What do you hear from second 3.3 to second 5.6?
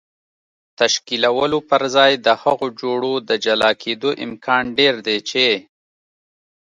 جلا کېدو امکان ډېر دی چې